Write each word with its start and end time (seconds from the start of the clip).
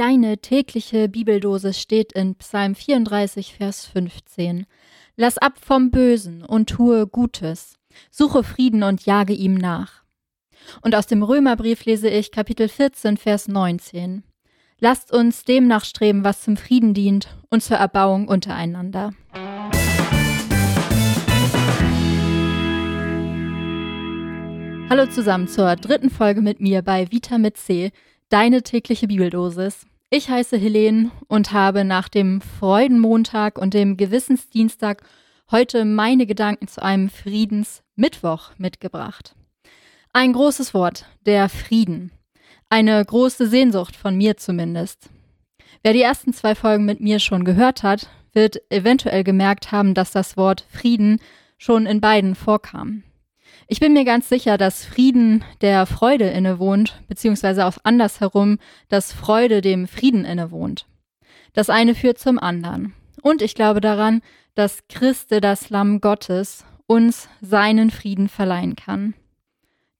Deine 0.00 0.38
tägliche 0.38 1.10
Bibeldosis 1.10 1.78
steht 1.78 2.14
in 2.14 2.34
Psalm 2.36 2.74
34, 2.74 3.52
Vers 3.52 3.84
15. 3.84 4.64
Lass 5.14 5.36
ab 5.36 5.58
vom 5.60 5.90
Bösen 5.90 6.42
und 6.42 6.70
tue 6.70 7.06
Gutes. 7.06 7.76
Suche 8.10 8.42
Frieden 8.42 8.82
und 8.82 9.04
jage 9.04 9.34
ihm 9.34 9.56
nach. 9.56 10.02
Und 10.80 10.94
aus 10.94 11.06
dem 11.06 11.22
Römerbrief 11.22 11.84
lese 11.84 12.08
ich 12.08 12.32
Kapitel 12.32 12.70
14, 12.70 13.18
Vers 13.18 13.46
19. 13.46 14.24
Lasst 14.78 15.12
uns 15.12 15.44
dem 15.44 15.66
nachstreben, 15.66 16.24
was 16.24 16.44
zum 16.44 16.56
Frieden 16.56 16.94
dient 16.94 17.28
und 17.50 17.62
zur 17.62 17.76
Erbauung 17.76 18.26
untereinander. 18.26 19.12
Hallo 24.88 25.04
zusammen 25.10 25.46
zur 25.46 25.76
dritten 25.76 26.08
Folge 26.08 26.40
mit 26.40 26.62
mir 26.62 26.80
bei 26.80 27.10
Vita 27.12 27.36
mit 27.36 27.58
C, 27.58 27.92
deine 28.30 28.62
tägliche 28.62 29.06
Bibeldosis. 29.08 29.89
Ich 30.12 30.28
heiße 30.28 30.56
Helene 30.56 31.12
und 31.28 31.52
habe 31.52 31.84
nach 31.84 32.08
dem 32.08 32.40
Freudenmontag 32.40 33.56
und 33.56 33.74
dem 33.74 33.96
Gewissensdienstag 33.96 35.04
heute 35.52 35.84
meine 35.84 36.26
Gedanken 36.26 36.66
zu 36.66 36.82
einem 36.82 37.08
Friedensmittwoch 37.08 38.50
mitgebracht. 38.58 39.36
Ein 40.12 40.32
großes 40.32 40.74
Wort, 40.74 41.06
der 41.26 41.48
Frieden. 41.48 42.10
Eine 42.68 43.04
große 43.04 43.46
Sehnsucht 43.46 43.94
von 43.94 44.16
mir 44.16 44.36
zumindest. 44.36 45.10
Wer 45.84 45.92
die 45.92 46.02
ersten 46.02 46.32
zwei 46.32 46.56
Folgen 46.56 46.84
mit 46.84 47.00
mir 47.00 47.20
schon 47.20 47.44
gehört 47.44 47.84
hat, 47.84 48.10
wird 48.32 48.60
eventuell 48.68 49.22
gemerkt 49.22 49.70
haben, 49.70 49.94
dass 49.94 50.10
das 50.10 50.36
Wort 50.36 50.66
Frieden 50.70 51.20
schon 51.56 51.86
in 51.86 52.00
beiden 52.00 52.34
vorkam. 52.34 53.04
Ich 53.72 53.78
bin 53.78 53.92
mir 53.92 54.04
ganz 54.04 54.28
sicher, 54.28 54.58
dass 54.58 54.84
Frieden 54.84 55.44
der 55.60 55.86
Freude 55.86 56.24
innewohnt, 56.24 57.00
beziehungsweise 57.06 57.64
auch 57.64 57.76
andersherum, 57.84 58.58
dass 58.88 59.12
Freude 59.12 59.60
dem 59.60 59.86
Frieden 59.86 60.24
innewohnt. 60.24 60.86
Das 61.52 61.70
eine 61.70 61.94
führt 61.94 62.18
zum 62.18 62.40
anderen. 62.40 62.94
Und 63.22 63.42
ich 63.42 63.54
glaube 63.54 63.80
daran, 63.80 64.22
dass 64.56 64.88
Christe, 64.88 65.40
das 65.40 65.70
Lamm 65.70 66.00
Gottes, 66.00 66.64
uns 66.88 67.28
seinen 67.40 67.92
Frieden 67.92 68.28
verleihen 68.28 68.74
kann. 68.74 69.14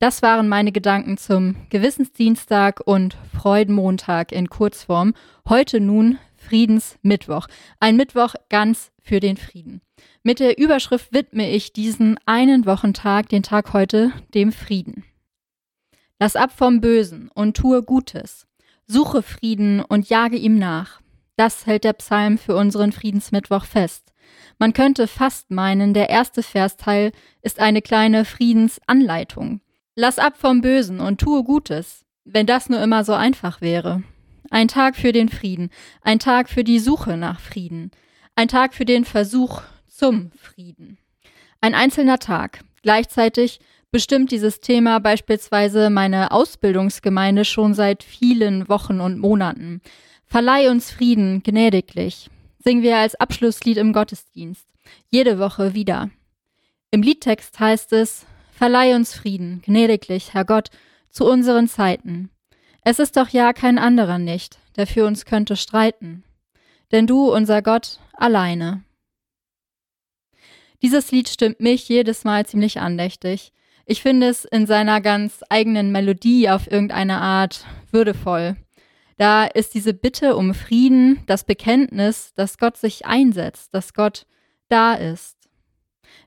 Das 0.00 0.20
waren 0.20 0.48
meine 0.48 0.72
Gedanken 0.72 1.16
zum 1.16 1.54
Gewissensdienstag 1.70 2.80
und 2.84 3.16
Freudenmontag 3.32 4.32
in 4.32 4.48
Kurzform. 4.48 5.14
Heute 5.48 5.78
nun 5.78 6.18
Friedensmittwoch. 6.40 7.46
Ein 7.78 7.96
Mittwoch 7.96 8.34
ganz 8.48 8.90
für 9.00 9.20
den 9.20 9.36
Frieden. 9.36 9.80
Mit 10.22 10.40
der 10.40 10.58
Überschrift 10.58 11.12
widme 11.12 11.48
ich 11.50 11.72
diesen 11.72 12.18
einen 12.26 12.66
Wochentag, 12.66 13.28
den 13.28 13.42
Tag 13.42 13.72
heute, 13.72 14.12
dem 14.34 14.50
Frieden. 14.50 15.04
Lass 16.18 16.36
ab 16.36 16.52
vom 16.52 16.80
Bösen 16.80 17.30
und 17.32 17.56
tue 17.56 17.82
Gutes. 17.82 18.46
Suche 18.86 19.22
Frieden 19.22 19.80
und 19.80 20.08
jage 20.08 20.36
ihm 20.36 20.58
nach. 20.58 21.00
Das 21.36 21.66
hält 21.66 21.84
der 21.84 21.94
Psalm 21.94 22.36
für 22.36 22.56
unseren 22.56 22.92
Friedensmittwoch 22.92 23.64
fest. 23.64 24.12
Man 24.58 24.72
könnte 24.72 25.06
fast 25.06 25.50
meinen, 25.50 25.94
der 25.94 26.10
erste 26.10 26.42
Versteil 26.42 27.12
ist 27.40 27.60
eine 27.60 27.80
kleine 27.80 28.24
Friedensanleitung. 28.24 29.60
Lass 29.94 30.18
ab 30.18 30.34
vom 30.36 30.60
Bösen 30.60 31.00
und 31.00 31.20
tue 31.20 31.42
Gutes, 31.42 32.04
wenn 32.24 32.46
das 32.46 32.68
nur 32.68 32.82
immer 32.82 33.04
so 33.04 33.14
einfach 33.14 33.60
wäre. 33.60 34.02
Ein 34.50 34.66
Tag 34.68 34.96
für 34.96 35.12
den 35.12 35.28
Frieden, 35.28 35.70
ein 36.02 36.18
Tag 36.18 36.48
für 36.48 36.64
die 36.64 36.80
Suche 36.80 37.16
nach 37.16 37.38
Frieden, 37.38 37.92
ein 38.34 38.48
Tag 38.48 38.74
für 38.74 38.84
den 38.84 39.04
Versuch, 39.04 39.62
zum 39.86 40.32
Frieden. 40.32 40.98
Ein 41.60 41.74
einzelner 41.74 42.18
Tag. 42.18 42.64
Gleichzeitig 42.82 43.60
bestimmt 43.92 44.32
dieses 44.32 44.60
Thema 44.60 44.98
beispielsweise 44.98 45.90
meine 45.90 46.32
Ausbildungsgemeinde 46.32 47.44
schon 47.44 47.74
seit 47.74 48.02
vielen 48.02 48.68
Wochen 48.68 49.00
und 49.00 49.18
Monaten. 49.18 49.82
Verleih 50.26 50.70
uns 50.70 50.90
Frieden 50.90 51.42
gnädiglich. 51.42 52.30
Singen 52.58 52.82
wir 52.82 52.96
als 52.96 53.14
Abschlusslied 53.14 53.76
im 53.76 53.92
Gottesdienst. 53.92 54.66
Jede 55.10 55.38
Woche 55.38 55.74
wieder. 55.74 56.10
Im 56.90 57.02
Liedtext 57.02 57.60
heißt 57.60 57.92
es, 57.92 58.26
Verleih 58.50 58.96
uns 58.96 59.14
Frieden, 59.14 59.62
gnädiglich, 59.64 60.34
Herr 60.34 60.44
Gott, 60.44 60.70
zu 61.08 61.24
unseren 61.24 61.68
Zeiten. 61.68 62.30
Es 62.82 62.98
ist 62.98 63.16
doch 63.16 63.28
ja 63.28 63.52
kein 63.52 63.78
anderer 63.78 64.18
nicht, 64.18 64.58
der 64.76 64.86
für 64.86 65.06
uns 65.06 65.24
könnte 65.24 65.56
streiten. 65.56 66.24
Denn 66.92 67.06
du, 67.06 67.32
unser 67.32 67.62
Gott, 67.62 68.00
alleine. 68.14 68.84
Dieses 70.82 71.12
Lied 71.12 71.28
stimmt 71.28 71.60
mich 71.60 71.88
jedes 71.88 72.24
Mal 72.24 72.46
ziemlich 72.46 72.80
andächtig. 72.80 73.52
Ich 73.84 74.02
finde 74.02 74.28
es 74.28 74.44
in 74.44 74.66
seiner 74.66 75.00
ganz 75.00 75.42
eigenen 75.50 75.92
Melodie 75.92 76.48
auf 76.48 76.70
irgendeine 76.70 77.20
Art 77.20 77.66
würdevoll. 77.90 78.56
Da 79.18 79.44
ist 79.44 79.74
diese 79.74 79.92
Bitte 79.92 80.36
um 80.36 80.54
Frieden, 80.54 81.22
das 81.26 81.44
Bekenntnis, 81.44 82.32
dass 82.34 82.56
Gott 82.56 82.78
sich 82.78 83.04
einsetzt, 83.04 83.74
dass 83.74 83.92
Gott 83.92 84.24
da 84.68 84.94
ist. 84.94 85.36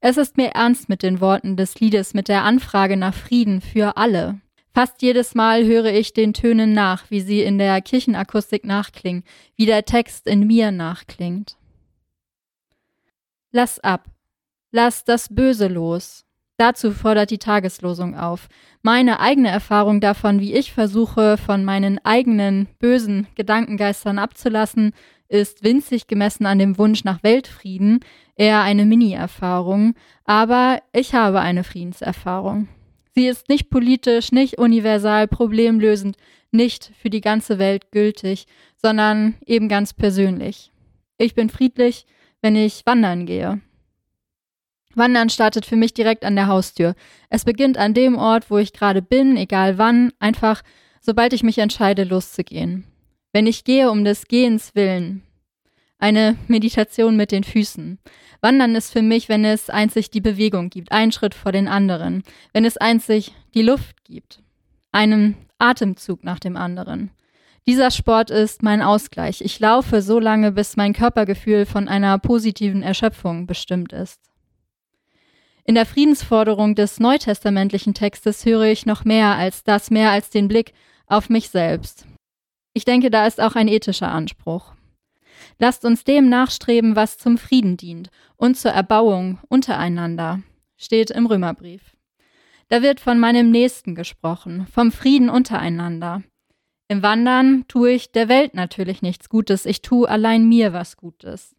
Es 0.00 0.16
ist 0.16 0.36
mir 0.36 0.48
ernst 0.48 0.88
mit 0.88 1.02
den 1.02 1.20
Worten 1.20 1.56
des 1.56 1.78
Liedes, 1.78 2.14
mit 2.14 2.26
der 2.28 2.42
Anfrage 2.42 2.96
nach 2.96 3.14
Frieden 3.14 3.60
für 3.60 3.96
alle. 3.96 4.40
Fast 4.72 5.02
jedes 5.02 5.34
Mal 5.34 5.64
höre 5.64 5.92
ich 5.92 6.12
den 6.12 6.32
Tönen 6.32 6.72
nach, 6.72 7.10
wie 7.10 7.20
sie 7.20 7.42
in 7.42 7.58
der 7.58 7.80
Kirchenakustik 7.80 8.64
nachklingen, 8.64 9.24
wie 9.56 9.66
der 9.66 9.84
Text 9.84 10.26
in 10.26 10.46
mir 10.46 10.70
nachklingt. 10.70 11.56
Lass 13.52 13.80
ab, 13.80 14.04
Lass 14.72 15.04
das 15.04 15.28
Böse 15.28 15.66
los. 15.66 16.24
Dazu 16.56 16.92
fordert 16.92 17.30
die 17.30 17.38
Tageslosung 17.38 18.16
auf. 18.16 18.48
Meine 18.82 19.18
eigene 19.18 19.48
Erfahrung 19.48 20.00
davon, 20.00 20.40
wie 20.40 20.54
ich 20.54 20.72
versuche, 20.72 21.36
von 21.38 21.64
meinen 21.64 21.98
eigenen 22.04 22.68
bösen 22.78 23.26
Gedankengeistern 23.34 24.18
abzulassen, 24.18 24.92
ist 25.28 25.64
winzig 25.64 26.06
gemessen 26.06 26.46
an 26.46 26.58
dem 26.58 26.76
Wunsch 26.78 27.02
nach 27.02 27.22
Weltfrieden, 27.22 28.00
eher 28.36 28.60
eine 28.62 28.84
Mini-Erfahrung, 28.84 29.94
aber 30.24 30.82
ich 30.92 31.14
habe 31.14 31.40
eine 31.40 31.64
Friedenserfahrung. 31.64 32.68
Sie 33.14 33.26
ist 33.26 33.48
nicht 33.48 33.70
politisch, 33.70 34.32
nicht 34.32 34.58
universal, 34.58 35.26
problemlösend, 35.28 36.16
nicht 36.52 36.92
für 37.00 37.10
die 37.10 37.20
ganze 37.20 37.58
Welt 37.58 37.90
gültig, 37.90 38.46
sondern 38.76 39.34
eben 39.46 39.68
ganz 39.68 39.92
persönlich. 39.92 40.70
Ich 41.18 41.34
bin 41.34 41.50
friedlich, 41.50 42.06
wenn 42.40 42.56
ich 42.56 42.86
wandern 42.86 43.26
gehe. 43.26 43.60
Wandern 44.94 45.30
startet 45.30 45.66
für 45.66 45.76
mich 45.76 45.94
direkt 45.94 46.24
an 46.24 46.34
der 46.34 46.48
Haustür. 46.48 46.94
Es 47.28 47.44
beginnt 47.44 47.78
an 47.78 47.94
dem 47.94 48.16
Ort, 48.16 48.50
wo 48.50 48.58
ich 48.58 48.72
gerade 48.72 49.02
bin, 49.02 49.36
egal 49.36 49.78
wann, 49.78 50.12
einfach 50.18 50.62
sobald 51.00 51.32
ich 51.32 51.42
mich 51.42 51.58
entscheide, 51.58 52.04
loszugehen. 52.04 52.84
Wenn 53.32 53.46
ich 53.46 53.64
gehe 53.64 53.90
um 53.90 54.04
des 54.04 54.26
Gehens 54.26 54.74
willen, 54.74 55.22
eine 56.00 56.36
Meditation 56.48 57.16
mit 57.16 57.30
den 57.30 57.44
Füßen. 57.44 57.98
Wandern 58.40 58.74
ist 58.74 58.92
für 58.92 59.02
mich, 59.02 59.28
wenn 59.28 59.44
es 59.44 59.70
einzig 59.70 60.10
die 60.10 60.20
Bewegung 60.20 60.70
gibt, 60.70 60.92
einen 60.92 61.12
Schritt 61.12 61.34
vor 61.34 61.52
den 61.52 61.68
anderen, 61.68 62.22
wenn 62.52 62.64
es 62.64 62.76
einzig 62.76 63.32
die 63.54 63.62
Luft 63.62 64.04
gibt, 64.04 64.42
einen 64.92 65.36
Atemzug 65.58 66.24
nach 66.24 66.38
dem 66.38 66.56
anderen. 66.56 67.10
Dieser 67.66 67.90
Sport 67.90 68.30
ist 68.30 68.62
mein 68.62 68.80
Ausgleich. 68.80 69.42
Ich 69.42 69.60
laufe 69.60 70.00
so 70.00 70.18
lange, 70.18 70.50
bis 70.50 70.76
mein 70.76 70.94
Körpergefühl 70.94 71.66
von 71.66 71.88
einer 71.88 72.18
positiven 72.18 72.82
Erschöpfung 72.82 73.46
bestimmt 73.46 73.92
ist. 73.92 74.20
In 75.64 75.74
der 75.74 75.86
Friedensforderung 75.86 76.74
des 76.74 76.98
neutestamentlichen 76.98 77.92
Textes 77.94 78.44
höre 78.46 78.64
ich 78.64 78.86
noch 78.86 79.04
mehr 79.04 79.36
als 79.36 79.62
das, 79.62 79.90
mehr 79.90 80.10
als 80.10 80.30
den 80.30 80.48
Blick 80.48 80.72
auf 81.06 81.28
mich 81.28 81.50
selbst. 81.50 82.06
Ich 82.72 82.84
denke, 82.84 83.10
da 83.10 83.26
ist 83.26 83.40
auch 83.40 83.54
ein 83.54 83.68
ethischer 83.68 84.10
Anspruch. 84.10 84.72
Lasst 85.62 85.84
uns 85.84 86.04
dem 86.04 86.30
nachstreben, 86.30 86.96
was 86.96 87.18
zum 87.18 87.36
Frieden 87.36 87.76
dient 87.76 88.10
und 88.36 88.56
zur 88.56 88.70
Erbauung 88.70 89.38
untereinander, 89.50 90.40
steht 90.78 91.10
im 91.10 91.26
Römerbrief. 91.26 91.82
Da 92.68 92.80
wird 92.80 92.98
von 92.98 93.20
meinem 93.20 93.50
Nächsten 93.50 93.94
gesprochen, 93.94 94.66
vom 94.72 94.90
Frieden 94.90 95.28
untereinander. 95.28 96.22
Im 96.88 97.02
Wandern 97.02 97.66
tue 97.68 97.90
ich 97.90 98.10
der 98.10 98.30
Welt 98.30 98.54
natürlich 98.54 99.02
nichts 99.02 99.28
Gutes, 99.28 99.66
ich 99.66 99.82
tue 99.82 100.08
allein 100.08 100.48
mir 100.48 100.72
was 100.72 100.96
Gutes. 100.96 101.54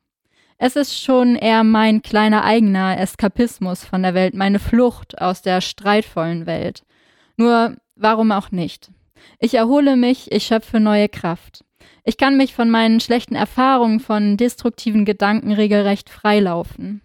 Es 0.57 0.75
ist 0.75 0.99
schon 0.99 1.35
eher 1.35 1.63
mein 1.63 2.01
kleiner 2.01 2.43
eigener 2.43 2.99
Eskapismus 2.99 3.85
von 3.85 4.01
der 4.01 4.15
Welt, 4.15 4.33
meine 4.33 4.57
Flucht 4.57 5.21
aus 5.21 5.43
der 5.43 5.61
streitvollen 5.61 6.47
Welt. 6.47 6.83
Nur 7.37 7.77
warum 7.95 8.31
auch 8.31 8.49
nicht? 8.49 8.89
Ich 9.39 9.53
erhole 9.53 9.95
mich, 9.95 10.31
ich 10.31 10.45
schöpfe 10.45 10.79
neue 10.79 11.07
Kraft. 11.07 11.63
Ich 12.03 12.17
kann 12.17 12.37
mich 12.37 12.53
von 12.53 12.69
meinen 12.69 12.99
schlechten 12.99 13.35
Erfahrungen, 13.35 13.99
von 13.99 14.37
destruktiven 14.37 15.05
Gedanken 15.05 15.51
regelrecht 15.51 16.09
freilaufen. 16.09 17.01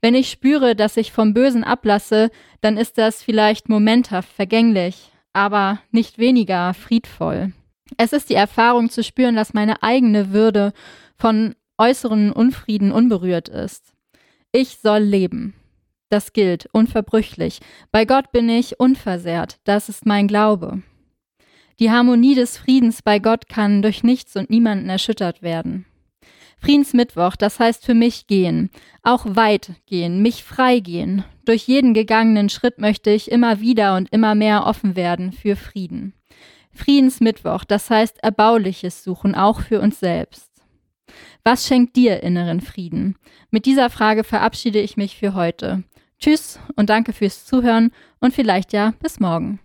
Wenn 0.00 0.14
ich 0.14 0.30
spüre, 0.30 0.76
dass 0.76 0.96
ich 0.96 1.12
vom 1.12 1.34
Bösen 1.34 1.64
ablasse, 1.64 2.30
dann 2.60 2.76
ist 2.76 2.98
das 2.98 3.22
vielleicht 3.22 3.68
momenthaft 3.68 4.32
vergänglich, 4.32 5.10
aber 5.32 5.80
nicht 5.90 6.18
weniger 6.18 6.74
friedvoll. 6.74 7.52
Es 7.96 8.12
ist 8.12 8.30
die 8.30 8.34
Erfahrung 8.34 8.90
zu 8.90 9.02
spüren, 9.02 9.34
dass 9.34 9.54
meine 9.54 9.82
eigene 9.82 10.32
Würde 10.32 10.72
von 11.16 11.54
äußeren 11.78 12.32
Unfrieden 12.32 12.92
unberührt 12.92 13.48
ist. 13.48 13.92
Ich 14.52 14.78
soll 14.78 15.00
leben. 15.00 15.54
Das 16.10 16.32
gilt 16.32 16.68
unverbrüchlich. 16.72 17.60
Bei 17.92 18.04
Gott 18.04 18.32
bin 18.32 18.48
ich 18.48 18.80
unversehrt. 18.80 19.58
Das 19.64 19.88
ist 19.88 20.06
mein 20.06 20.26
Glaube. 20.26 20.82
Die 21.80 21.92
Harmonie 21.92 22.34
des 22.34 22.58
Friedens 22.58 23.02
bei 23.02 23.20
Gott 23.20 23.48
kann 23.48 23.82
durch 23.82 24.02
nichts 24.02 24.34
und 24.36 24.50
niemanden 24.50 24.88
erschüttert 24.88 25.42
werden. 25.42 25.86
Friedensmittwoch, 26.60 27.36
das 27.36 27.60
heißt 27.60 27.84
für 27.84 27.94
mich 27.94 28.26
gehen, 28.26 28.70
auch 29.04 29.24
weit 29.24 29.74
gehen, 29.86 30.20
mich 30.20 30.42
frei 30.42 30.80
gehen. 30.80 31.24
Durch 31.44 31.68
jeden 31.68 31.94
gegangenen 31.94 32.48
Schritt 32.48 32.78
möchte 32.78 33.10
ich 33.10 33.30
immer 33.30 33.60
wieder 33.60 33.96
und 33.96 34.12
immer 34.12 34.34
mehr 34.34 34.66
offen 34.66 34.96
werden 34.96 35.30
für 35.30 35.54
Frieden. 35.54 36.14
Friedensmittwoch, 36.72 37.62
das 37.64 37.90
heißt 37.90 38.22
Erbauliches 38.24 39.04
suchen, 39.04 39.36
auch 39.36 39.60
für 39.60 39.80
uns 39.80 40.00
selbst. 40.00 40.50
Was 41.44 41.66
schenkt 41.66 41.94
dir 41.94 42.22
inneren 42.24 42.60
Frieden? 42.60 43.16
Mit 43.50 43.66
dieser 43.66 43.88
Frage 43.88 44.24
verabschiede 44.24 44.80
ich 44.80 44.96
mich 44.96 45.16
für 45.16 45.34
heute. 45.34 45.84
Tschüss 46.18 46.58
und 46.74 46.90
danke 46.90 47.12
fürs 47.12 47.44
Zuhören 47.44 47.92
und 48.18 48.34
vielleicht 48.34 48.72
ja 48.72 48.94
bis 49.00 49.20
morgen. 49.20 49.60